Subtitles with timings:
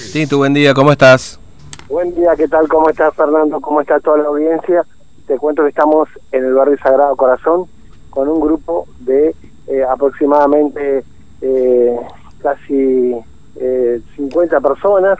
[0.00, 0.12] días.
[0.12, 1.38] Tintu, buen día, ¿cómo estás?
[1.88, 2.68] Buen día, ¿qué tal?
[2.68, 3.60] ¿Cómo estás, Fernando?
[3.60, 4.84] ¿Cómo está toda la audiencia?
[5.26, 7.66] Te cuento que estamos en el barrio Sagrado Corazón
[8.10, 9.34] con un grupo de
[9.66, 11.04] eh, aproximadamente
[11.40, 11.96] eh,
[12.42, 13.14] casi
[13.56, 15.18] eh, 50 personas,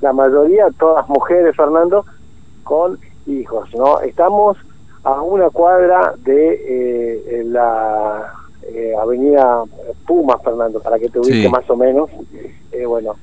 [0.00, 2.04] la mayoría todas mujeres, Fernando,
[2.64, 4.00] con hijos, ¿no?
[4.00, 4.56] Estamos
[5.04, 8.32] a una cuadra de eh, la
[8.68, 9.62] eh, avenida
[10.06, 11.48] Pumas, Fernando, para que te ubique Sí.
[11.48, 12.10] más o menos.
[12.72, 13.16] Eh, bueno,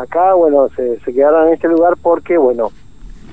[0.00, 2.70] acá, bueno, se, se quedaron en este lugar porque, bueno,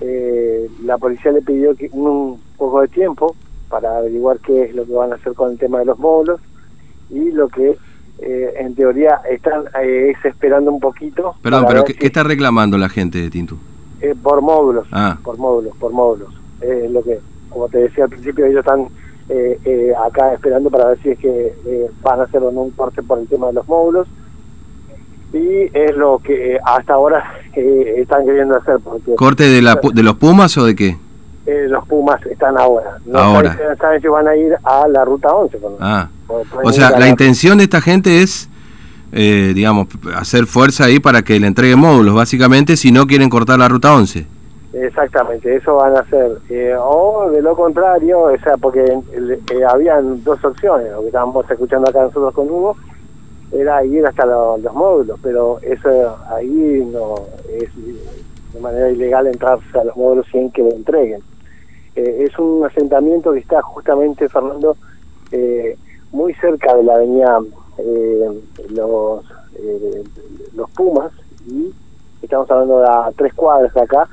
[0.02, 3.36] eh, la policía le pidió que un poco de tiempo
[3.70, 6.40] para averiguar qué es lo que van a hacer con el tema de los módulos
[7.10, 7.78] y lo que
[8.20, 11.36] eh, en teoría están eh, es esperando un poquito.
[11.42, 13.58] Perdón, pero ¿qué, si- está reclamando la gente de Tintu?
[14.02, 15.18] eh, por módulos, Ah.
[15.24, 16.30] por módulos, por módulos.
[16.62, 18.88] Es lo que, como te decía al principio, ellos están
[19.30, 21.54] eh, eh, acá esperando para ver si es que
[22.04, 24.08] van a hacer o no un corte por el tema de los módulos.
[25.34, 27.24] Y es lo que hasta ahora
[27.56, 30.98] eh, están queriendo hacer, porque ¿Corte de, la, de los Pumas o de qué?
[31.46, 32.98] eh, los Pumas están ahora.
[33.06, 33.54] No Ahora.
[33.56, 35.58] saben, saben si van a ir a la ruta 11.
[35.58, 36.10] por- Ah.
[36.64, 38.50] O sea, la intención de esta gente es,
[39.12, 43.60] eh, digamos, hacer fuerza ahí para que le entreguen módulos, básicamente, si no quieren cortar
[43.60, 44.26] la ruta 11.
[44.74, 46.40] Exactamente, eso van a hacer.
[46.50, 51.50] Eh, o de lo contrario, o sea, porque eh, habían dos opciones, lo que estábamos
[51.50, 52.76] escuchando acá nosotros con Hugo,
[53.52, 57.16] era ir hasta lo- los módulos, pero eso ahí no
[57.50, 57.70] es
[58.54, 61.22] de manera ilegal entrarse a los módulos sin que lo entreguen.
[61.96, 64.76] Eh, es un asentamiento que está justamente, Fernando,
[65.32, 65.78] eh,
[66.12, 67.40] muy cerca de la avenida
[67.78, 69.26] eh, los,
[69.58, 70.04] eh,
[70.56, 71.12] los Pumas,
[71.48, 71.72] y
[72.22, 74.08] estamos hablando de a tres cuadras de acá,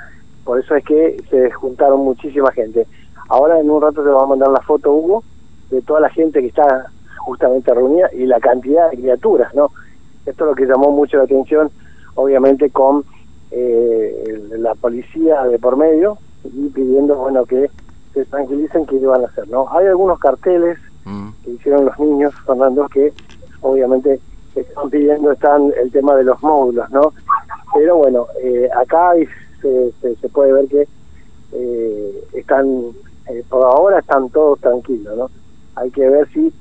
[0.44, 2.86] por eso es que se juntaron muchísima gente.
[3.28, 5.22] Ahora en un rato te va a mandar la foto, Hugo,
[5.70, 6.86] de toda la gente que está
[7.24, 9.70] justamente reunida y la cantidad de criaturas, ¿no?
[10.26, 11.70] Esto es lo que llamó mucho la atención,
[12.14, 13.04] obviamente con
[13.50, 17.70] eh, la policía de por medio y pidiendo, bueno, que
[18.14, 19.66] se tranquilicen qué van a hacer, ¿no?
[19.70, 21.30] Hay algunos carteles Mm.
[21.44, 23.12] que hicieron los niños, Fernando, que
[23.60, 24.20] obviamente
[24.54, 27.12] están pidiendo están el tema de los módulos, ¿no?
[27.74, 29.12] Pero bueno, eh, acá
[29.60, 30.86] se, se, se puede ver que
[31.52, 32.66] eh, están,
[33.30, 35.30] eh, por ahora están todos tranquilos, ¿no?
[35.74, 36.52] Hay que ver si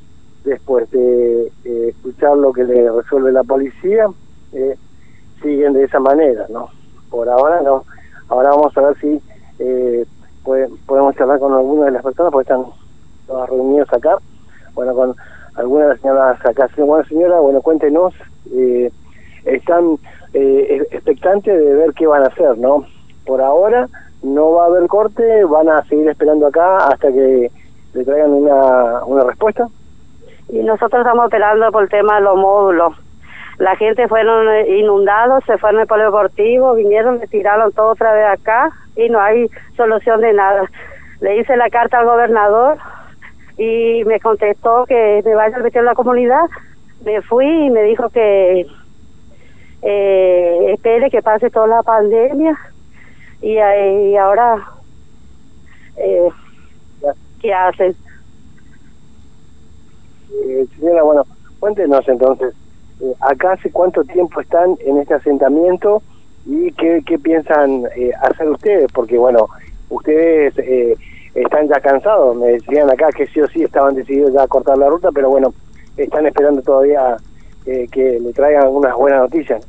[0.43, 4.07] después de escuchar lo que le resuelve la policía,
[4.53, 4.75] eh,
[5.41, 6.69] siguen de esa manera, ¿no?
[7.09, 7.83] Por ahora no.
[8.29, 9.21] Ahora vamos a ver si
[9.59, 10.05] eh,
[10.85, 12.65] podemos charlar con alguna de las personas, porque están
[13.27, 14.17] todas reunidos acá.
[14.73, 15.15] Bueno, con
[15.55, 16.69] alguna de las señoras acá.
[16.77, 18.13] Bueno, señora, bueno, cuéntenos.
[18.53, 18.91] eh,
[19.45, 19.97] están
[20.33, 22.85] eh, expectantes de ver qué van a hacer, ¿no?
[23.25, 23.87] Por ahora
[24.23, 27.51] no va a haber corte, van a seguir esperando acá hasta que
[27.93, 29.67] le traigan una, una respuesta.
[30.51, 32.93] Y nosotros estamos esperando por el tema de los módulos.
[33.57, 38.25] La gente fueron eh, inundados, se fueron al polideportivo, vinieron, le tiraron todo otra vez
[38.27, 40.69] acá y no hay solución de nada.
[41.21, 42.77] Le hice la carta al gobernador
[43.57, 46.45] y me contestó que me vaya a meter en la comunidad.
[47.05, 48.65] Me fui y me dijo que
[49.83, 52.57] eh, espere que pase toda la pandemia
[53.41, 54.57] y, eh, y ahora
[55.97, 56.29] eh,
[57.41, 57.95] ¿qué hacen?
[61.03, 61.25] Bueno,
[61.59, 62.53] cuéntenos entonces,
[63.01, 66.01] eh, acá hace cuánto tiempo están en este asentamiento
[66.45, 69.47] y qué, qué piensan eh, hacer ustedes, porque bueno,
[69.89, 70.95] ustedes eh,
[71.35, 74.77] están ya cansados, me decían acá que sí o sí estaban decididos ya a cortar
[74.77, 75.53] la ruta, pero bueno,
[75.97, 77.17] están esperando todavía
[77.65, 79.65] eh, que le traigan unas buenas noticias.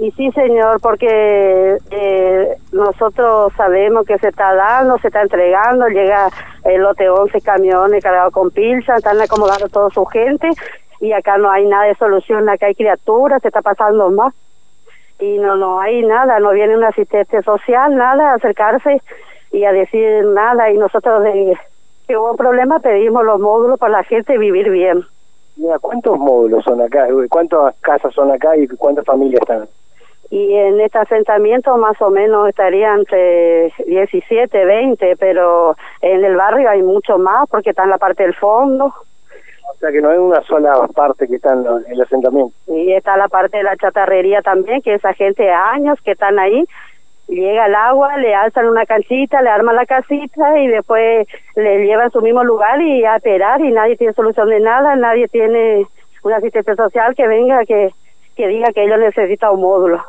[0.00, 6.30] Y sí, señor, porque eh, nosotros sabemos que se está dando, se está entregando, llega
[6.64, 10.48] el lote 11 camiones cargados con pilcha, están acomodando toda su gente
[11.00, 14.32] y acá no hay nada de solución, acá hay criaturas, se está pasando más
[15.18, 19.02] y no no hay nada, no viene un asistente social, nada, a acercarse
[19.52, 21.58] y a decir nada y nosotros de
[22.08, 25.04] que hubo un problema pedimos los módulos para la gente vivir bien.
[25.56, 27.06] Mira, ¿cuántos módulos son acá?
[27.28, 29.68] ¿Cuántas casas son acá y cuántas familias están?
[30.30, 36.70] Y en este asentamiento más o menos estaría entre 17, 20, pero en el barrio
[36.70, 40.18] hay mucho más porque está en la parte del fondo O sea que no hay
[40.18, 42.54] una sola parte que está en el asentamiento.
[42.68, 46.38] y está la parte de la chatarrería también, que esa gente de años que están
[46.38, 46.64] ahí,
[47.26, 51.26] llega el agua, le alzan una canchita, le arman la casita y después
[51.56, 54.94] le llevan a su mismo lugar y a esperar y nadie tiene solución de nada,
[54.94, 55.86] nadie tiene
[56.22, 57.90] un asistente social que venga que,
[58.36, 60.04] que diga que ellos necesitan un módulo.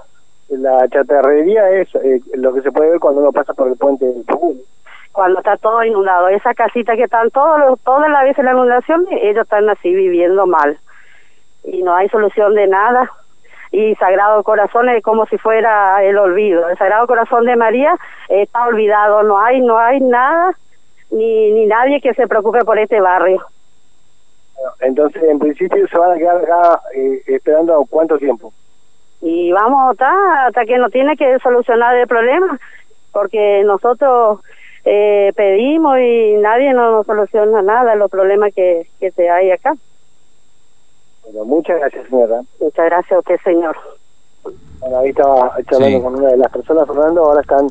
[0.51, 4.05] La chatarrería es eh, lo que se puede ver cuando uno pasa por el puente
[4.05, 4.25] del
[5.11, 6.27] cuando está todo inundado.
[6.29, 9.93] Esa casita que están todos los, todas las veces en la inundación, ellos están así
[9.93, 10.77] viviendo mal.
[11.63, 13.09] Y no hay solución de nada.
[13.71, 16.67] y Sagrado Corazón es como si fuera el olvido.
[16.69, 17.95] El Sagrado Corazón de María
[18.27, 20.53] está olvidado, no hay, no hay nada
[21.11, 23.41] ni, ni nadie que se preocupe por este barrio.
[24.79, 28.53] Entonces, en principio, se van a quedar acá eh, esperando cuánto tiempo.
[29.21, 32.59] Y vamos a estar hasta que no tiene que solucionar el problema,
[33.11, 34.39] porque nosotros
[34.85, 39.75] eh, pedimos y nadie nos soluciona nada los problemas que, que se hay acá.
[41.23, 42.41] Bueno, muchas gracias, señora.
[42.59, 43.77] Muchas gracias a usted, señor.
[44.79, 47.67] Bueno, ahí estaba charlando con una de las personas, Fernando, ahora están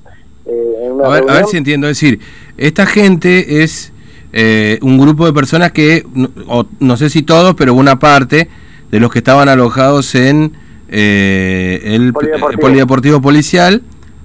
[0.46, 2.20] eh, en una a ver, a ver si entiendo, es decir,
[2.56, 3.92] esta gente es
[4.32, 8.48] eh, un grupo de personas que, no, o, no sé si todos, pero una parte
[8.90, 10.52] de los que estaban alojados en
[10.90, 12.60] eh, el Polideportivo.
[12.60, 13.82] polideportivo policial,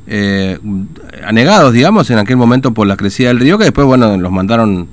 [0.08, 0.60] eh,
[1.26, 4.88] anegados, digamos, en aquel momento por la crecida del río, que después, bueno, los mandaron,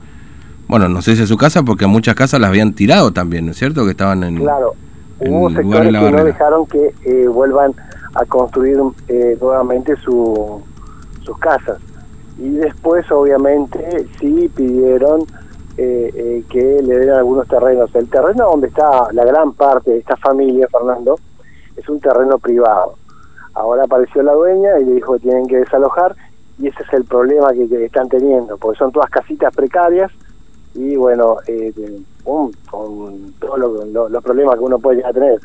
[0.69, 3.53] bueno, no sé si a su casa, porque muchas casas las habían tirado también, ¿no
[3.53, 3.85] es cierto?
[3.85, 4.37] Que estaban en...
[4.37, 4.75] Claro,
[5.21, 7.75] en hubo sectores la que no dejaron que eh, vuelvan
[8.15, 8.79] a construir
[9.09, 10.61] eh, nuevamente su,
[11.23, 11.79] sus casas.
[12.39, 15.21] Y después, obviamente, sí pidieron
[15.77, 17.95] eh, eh, que le den algunos terrenos.
[17.95, 21.19] El terreno donde está la gran parte de esta familia, Fernando,
[21.77, 22.95] es un terreno privado.
[23.55, 26.15] Ahora apareció la dueña y le dijo que tienen que desalojar
[26.59, 30.11] y ese es el problema que, que están teniendo, porque son todas casitas precarias
[30.75, 31.73] y bueno, eh,
[32.25, 32.53] con
[33.41, 35.41] todos lo- lo- los problemas que uno puede llegar a tener.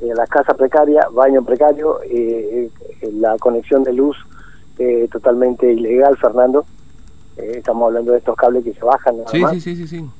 [0.00, 2.68] Eh, la casa precaria, baño precario, eh,
[3.00, 4.16] eh, la conexión de luz
[5.12, 6.64] totalmente ilegal, Fernando.
[7.36, 10.10] Estamos hablando de estos cables que se bajan nada Sí, más sí, sí, sí, sí.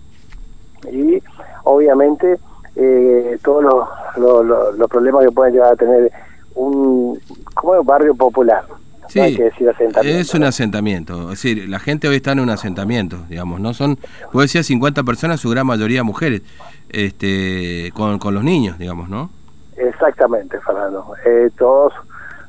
[0.93, 1.20] y
[1.65, 2.38] obviamente
[2.76, 6.10] eh, todos los, los, los- los problemas que pueden llegar a tener
[6.54, 7.19] un
[7.54, 8.64] como un barrio popular
[9.08, 11.22] Sí, no hay que decir asentamiento es un asentamiento.
[11.24, 13.98] Es decir, la gente hoy está en un asentamiento, digamos, no son,
[14.30, 16.40] puedo decir 50 personas, su gran mayoría mujeres,
[16.88, 19.28] este, con, con los niños, digamos, ¿no?
[19.76, 21.92] exactamente Fernando eh, todos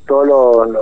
[0.06, 0.28] todos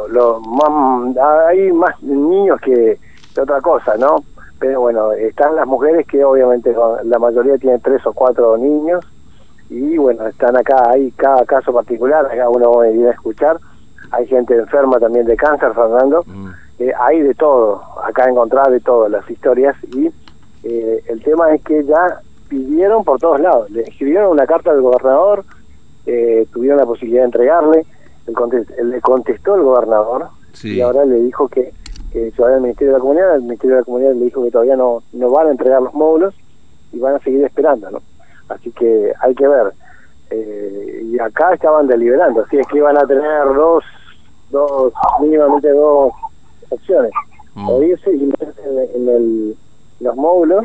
[0.10, 1.16] los más
[1.48, 3.00] hay más niños que,
[3.34, 4.24] que otra cosa no
[4.60, 6.74] pero bueno están las mujeres que obviamente
[7.06, 9.06] la mayoría tienen tres o cuatro niños
[9.72, 13.58] y bueno están acá hay cada caso particular acá uno viene a escuchar
[14.12, 16.50] hay gente enferma también de cáncer Fernando Mm.
[16.80, 20.10] Eh, hay de todo, acá encontrar de todo las historias y
[20.64, 22.20] eh, el tema es que ya
[22.50, 25.44] pidieron por todos lados, le escribieron una carta al gobernador,
[26.08, 27.86] eh, tuvieron la posibilidad de entregarle,
[28.26, 30.76] el contest- le contestó el gobernador Sí.
[30.78, 31.72] y ahora le dijo que,
[32.12, 34.44] que se vaya al Ministerio de la Comunidad, el Ministerio de la Comunidad le dijo
[34.44, 36.34] que todavía no, no van a entregar los módulos
[36.94, 38.00] y van a seguir esperando, ¿no?
[38.54, 39.74] Así que hay que ver.
[40.30, 43.84] Eh, y acá estaban deliberando, así es que iban a tener dos,
[44.50, 46.14] dos mínimamente dos
[46.70, 47.12] opciones.
[47.54, 47.70] Mm.
[47.70, 49.58] O irse y meterse en, en el,
[50.00, 50.64] los módulos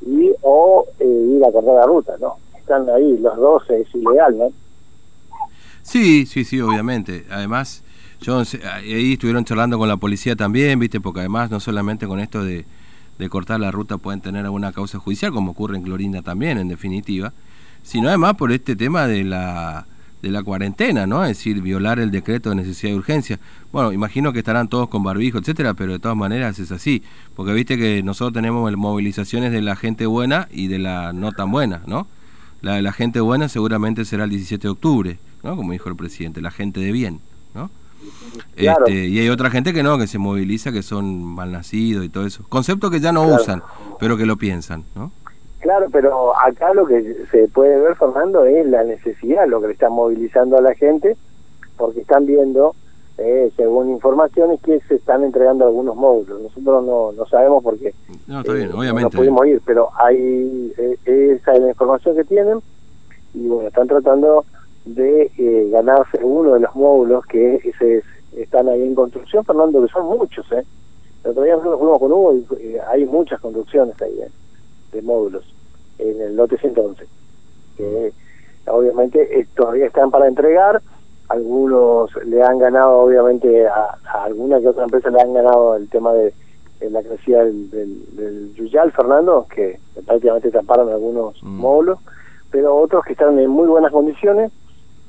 [0.00, 2.36] y o eh, ir a cortar la ruta, ¿no?
[2.56, 4.52] Están ahí, los dos es ilegal, ¿no?
[5.82, 7.26] Sí, sí, sí, obviamente.
[7.30, 7.84] Además,
[8.20, 8.42] yo
[8.72, 12.64] ahí estuvieron charlando con la policía también, viste, porque además no solamente con esto de,
[13.18, 16.68] de cortar la ruta pueden tener alguna causa judicial, como ocurre en Clorinda también, en
[16.68, 17.32] definitiva,
[17.82, 19.86] sino además por este tema de la
[20.22, 21.22] de la cuarentena, ¿no?
[21.24, 23.38] Es decir, violar el decreto de necesidad de urgencia.
[23.70, 27.02] Bueno, imagino que estarán todos con barbijo, etcétera, pero de todas maneras es así,
[27.34, 31.50] porque viste que nosotros tenemos movilizaciones de la gente buena y de la no tan
[31.50, 32.06] buena, ¿no?
[32.62, 35.56] La de la gente buena seguramente será el 17 de octubre, ¿no?
[35.56, 37.20] Como dijo el presidente, la gente de bien,
[37.54, 37.70] ¿no?
[38.54, 38.86] Claro.
[38.86, 42.26] Este, y hay otra gente que no, que se moviliza, que son malnacidos y todo
[42.26, 42.44] eso.
[42.48, 43.42] Concepto que ya no Claro.
[43.42, 43.62] usan,
[43.98, 45.10] pero que lo piensan, ¿no?
[45.60, 49.72] Claro, pero acá lo que se puede ver, Fernando, es la necesidad, lo que le
[49.72, 51.16] están movilizando a la gente,
[51.76, 52.74] porque están viendo,
[53.18, 56.40] eh, según informaciones, que se están entregando algunos módulos.
[56.42, 57.94] Nosotros no, no sabemos por qué.
[58.28, 59.16] No, está Eh, bien, No obviamente.
[59.16, 60.96] pudimos ir, pero hay eh,
[61.40, 62.60] esa es la información que tienen
[63.34, 64.44] y bueno, están tratando
[64.86, 68.02] de eh, ganarse uno de los módulos que se,
[68.40, 70.64] están ahí en construcción, Fernando, que son muchos, ¿eh?
[71.24, 74.30] El otro día nosotros fuimos con Hugo y eh, hay muchas construcciones ahí, ¿eh?
[74.92, 75.44] de módulos
[75.98, 77.04] en el lote 111
[77.76, 78.12] que
[78.68, 80.80] obviamente todavía están para entregar
[81.28, 85.88] algunos le han ganado obviamente a, a alguna que otra empresa le han ganado el
[85.88, 86.32] tema de,
[86.80, 91.56] de la crecida del, del, del Yuyal Fernando que prácticamente taparon algunos Mm.
[91.58, 91.98] módulos
[92.50, 94.52] pero otros que están en muy buenas condiciones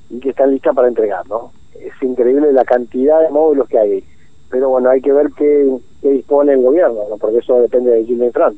[0.09, 4.03] y que están listas para entregar no es increíble la cantidad de módulos que hay
[4.49, 5.69] pero bueno hay que ver qué,
[6.01, 7.17] qué dispone el gobierno ¿no?
[7.17, 8.57] porque eso depende de Jimmy Trump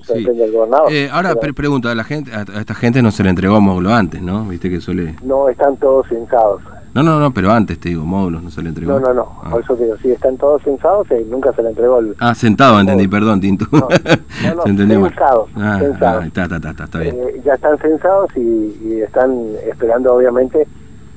[0.00, 0.20] eso Sí.
[0.20, 3.02] depende del gobernador Eh, ahora, Pero pre- pregunta, a la gente, a, a esta gente
[3.02, 4.44] no se le entregó módulo antes, ¿no?
[4.46, 5.14] Viste que suele...
[5.24, 6.62] no están todos censados
[6.96, 8.92] No, no, no, pero antes te digo, módulos no se le entregó.
[8.98, 9.40] No, no, no.
[9.44, 9.50] Ah.
[9.50, 12.16] Por eso digo, sí, están todos censados y nunca se le entregó el...
[12.18, 13.66] Ah, sentado, entendí, perdón, Tinto.
[13.70, 13.86] No, no,
[14.54, 14.62] no,
[15.08, 16.22] censados, Ah, censados.
[16.22, 17.16] ah, está, está, está, está, bien.
[17.16, 18.40] Eh, ya están censados y,
[18.88, 19.30] y están
[19.68, 20.66] esperando, obviamente,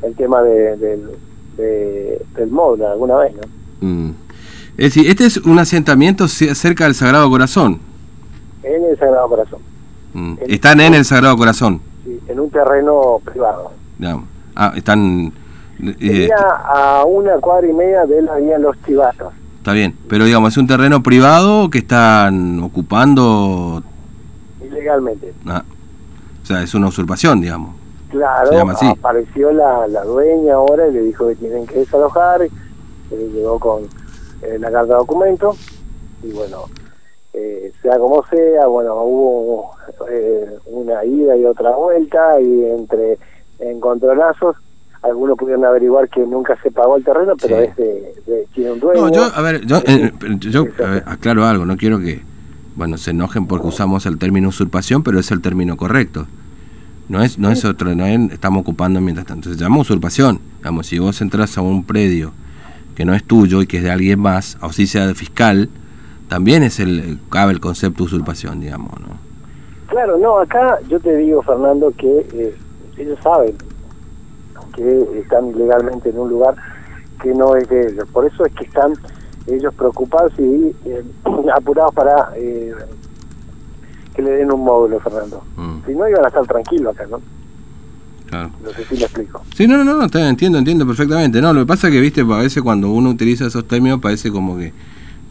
[0.02, 1.10] el tema de, del,
[1.58, 3.88] de- del módulo alguna vez, ¿no?
[3.88, 4.14] Mm.
[4.78, 7.80] Es decir, este es un asentamiento ce- cerca del Sagrado Corazón.
[8.64, 9.60] En el Sagrado Corazón,
[10.14, 10.34] Mm.
[10.48, 13.72] Están en el Sagrado Corazón, sí, en un terreno privado.
[13.98, 14.26] digamos.
[14.56, 15.32] Ah, están...
[15.82, 16.30] eh,
[16.66, 19.34] a una cuadra y media de la vía Los Chivatos.
[19.58, 23.84] está bien, pero digamos, es un terreno privado que están ocupando...
[24.62, 25.34] ilegalmente.
[25.48, 25.64] ah,
[26.42, 27.76] o sea, es una usurpación, digamos.
[28.10, 28.50] Claro,
[28.90, 32.50] apareció la, la dueña ahora y le dijo que tienen que desalojar, eh,
[33.32, 33.84] llegó con
[34.42, 35.56] eh, la carta de documento
[36.24, 36.64] y bueno,
[37.34, 39.72] eh, sea como sea, bueno, hubo
[40.10, 43.20] eh, una ida y otra vuelta y entre
[43.60, 44.56] encontronazos,
[45.02, 47.64] algunos pudieron averiguar que nunca se pagó el terreno, pero Sí.
[47.64, 49.02] es de, de tiene un dueño.
[49.08, 52.22] No, yo, a ver, yo, eh, yo a ver, aclaro algo, no quiero que,
[52.76, 56.28] bueno, se enojen porque usamos el término usurpación, pero es el término correcto.
[57.08, 59.50] No es, no es otro, no es, estamos ocupando mientras tanto.
[59.52, 60.40] Se llama usurpación.
[60.60, 62.32] Digamos, si vos entras a un predio
[62.96, 65.70] que no es tuyo y que es de alguien más, o si sea de fiscal,
[66.28, 69.18] también es el, cabe el concepto de usurpación, digamos, ¿no?
[69.88, 72.56] Claro, no, acá yo te digo, Fernando, que eh,
[72.98, 73.56] ellos saben
[74.80, 76.56] que están ilegalmente en un lugar
[77.22, 78.06] que no es de ellos.
[78.12, 78.94] Por eso es que están
[79.48, 81.04] ellos preocupados y eh,
[81.56, 82.74] apurados para eh,
[84.16, 85.44] que le den un módulo, Fernando.
[85.58, 87.20] Mm, Si no, iban a estar tranquilos acá, ¿no?
[88.28, 88.52] claro.
[88.64, 89.42] No sé si le explico.
[89.56, 91.42] Sí, no, no, no, está entiendo, entiendo perfectamente.
[91.42, 94.32] No, lo que pasa es que, viste, a veces cuando uno utiliza esos términos parece
[94.32, 94.72] como que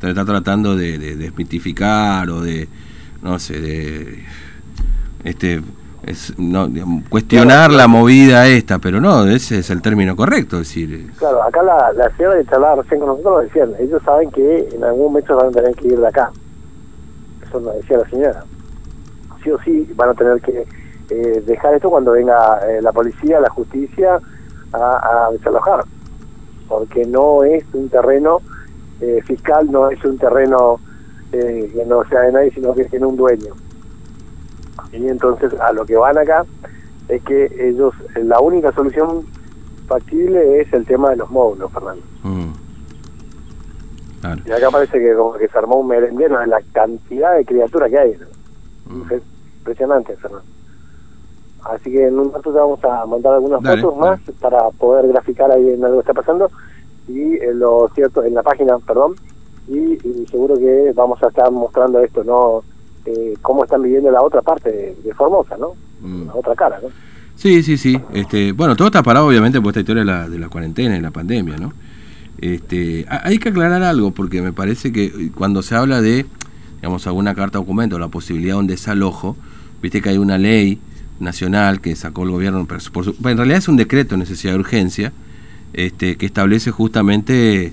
[0.02, 2.68] está tratando de, de desmitificar o de,
[3.22, 4.24] no sé, de,
[5.24, 5.60] este,
[6.04, 6.68] es, no,
[7.08, 11.92] cuestionar la movida esta, pero no, ese es el término correcto, decir, Claro, acá la,
[11.92, 15.36] la señora de charlar recién con nosotros lo decían, ellos saben que en algún momento
[15.36, 16.30] van a tener que ir de acá.
[17.46, 18.44] Eso lo decía la señora.
[19.42, 20.66] Sí o sí van a tener que
[21.10, 24.20] eh, dejar esto cuando venga eh, la policía, la justicia
[24.72, 25.84] a, a desalojar.
[26.68, 28.40] Porque no es un terreno
[29.00, 30.80] eh, fiscal, no es un terreno
[31.32, 33.54] eh, que no sea de nadie, sino que tiene un dueño.
[34.92, 36.44] Y entonces a lo que van acá
[37.08, 39.24] es que ellos, la única solución
[39.86, 42.02] factible es el tema de los módulos, Fernando.
[42.22, 42.52] mm,
[44.20, 44.42] claro.
[44.46, 47.90] Y acá parece que como que se armó un merendero de la cantidad de criaturas
[47.90, 48.16] que hay.
[48.18, 48.94] ¿no?
[48.94, 49.12] Mm.
[49.12, 49.22] Es
[49.58, 50.44] impresionante, Fernando.
[51.64, 54.10] Así que en un rato te vamos a mandar algunas Dale, fotos dale.
[54.10, 56.50] más para poder graficar ahí en algo que está pasando
[57.08, 59.14] y en lo cierto en la página, perdón,
[59.66, 62.62] y, y seguro que vamos a estar mostrando esto, ¿no?
[63.10, 65.72] Eh, cómo están viviendo la otra parte de, de Formosa, ¿no?
[66.02, 66.26] Mm.
[66.26, 66.88] La otra cara, ¿no?
[67.36, 67.98] Sí, sí, sí.
[68.12, 71.00] Este, bueno, todo está parado obviamente por esta historia de la, de la cuarentena y
[71.00, 71.72] la pandemia, ¿no?
[72.40, 76.26] Este, ha- hay que aclarar algo porque me parece que cuando se habla de,
[76.76, 79.36] digamos, alguna carta documento, la posibilidad de un desalojo,
[79.80, 80.78] viste que hay una ley
[81.20, 84.52] nacional que sacó el gobierno, pero por su- en realidad es un decreto de necesidad
[84.52, 85.12] de urgencia,
[85.72, 87.72] este, que establece justamente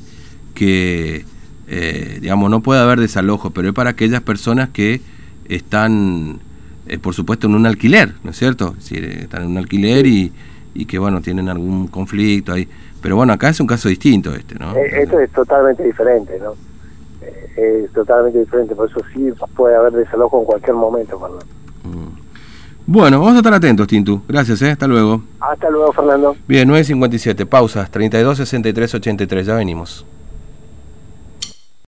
[0.54, 1.25] que,
[1.68, 5.01] eh, digamos, no puede haber desalojo, pero es para aquellas personas que
[5.50, 6.40] están,
[6.88, 8.75] eh, por supuesto, en un alquiler, ¿no es cierto?
[8.78, 10.32] Es decir, eh, están en un alquiler y,
[10.74, 12.68] y que, bueno, tienen algún conflicto ahí.
[13.02, 14.75] Pero bueno, acá es un caso distinto este, ¿no?
[14.75, 16.54] Eh, Esto es totalmente diferente, ¿no?
[17.56, 21.46] Es totalmente diferente, por eso sí puede haber desalojo en cualquier momento, Fernando.
[21.84, 22.25] Mm.
[22.88, 24.22] Bueno, vamos a estar atentos, Tintu.
[24.28, 24.72] Gracias, ¿eh?
[24.72, 25.24] Hasta luego.
[25.40, 26.36] Hasta luego, Fernando.
[26.48, 30.06] Bien, 9.57, pausas, 32, 63, 83, ya venimos.